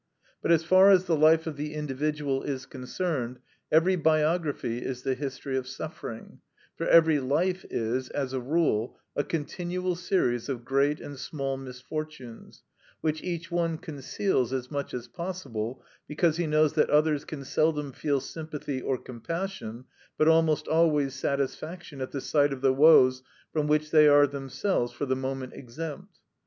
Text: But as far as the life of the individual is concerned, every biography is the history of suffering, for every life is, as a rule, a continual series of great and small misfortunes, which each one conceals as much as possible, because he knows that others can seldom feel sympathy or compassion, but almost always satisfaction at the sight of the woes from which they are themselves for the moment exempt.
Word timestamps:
But 0.41 0.51
as 0.51 0.63
far 0.63 0.89
as 0.89 1.05
the 1.05 1.15
life 1.15 1.45
of 1.45 1.57
the 1.57 1.75
individual 1.75 2.41
is 2.41 2.65
concerned, 2.65 3.37
every 3.71 3.95
biography 3.95 4.79
is 4.83 5.03
the 5.03 5.13
history 5.13 5.55
of 5.57 5.67
suffering, 5.67 6.39
for 6.75 6.87
every 6.87 7.19
life 7.19 7.63
is, 7.69 8.09
as 8.09 8.33
a 8.33 8.39
rule, 8.39 8.97
a 9.15 9.23
continual 9.23 9.95
series 9.95 10.49
of 10.49 10.65
great 10.65 10.99
and 10.99 11.19
small 11.19 11.55
misfortunes, 11.55 12.63
which 13.01 13.21
each 13.21 13.51
one 13.51 13.77
conceals 13.77 14.51
as 14.51 14.71
much 14.71 14.95
as 14.95 15.07
possible, 15.07 15.83
because 16.07 16.37
he 16.37 16.47
knows 16.47 16.73
that 16.73 16.89
others 16.89 17.23
can 17.23 17.45
seldom 17.45 17.91
feel 17.91 18.19
sympathy 18.19 18.81
or 18.81 18.97
compassion, 18.97 19.85
but 20.17 20.27
almost 20.27 20.67
always 20.67 21.13
satisfaction 21.13 22.01
at 22.01 22.09
the 22.09 22.21
sight 22.21 22.51
of 22.51 22.61
the 22.61 22.73
woes 22.73 23.21
from 23.53 23.67
which 23.67 23.91
they 23.91 24.07
are 24.07 24.25
themselves 24.25 24.91
for 24.91 25.05
the 25.05 25.15
moment 25.15 25.53
exempt. 25.53 26.17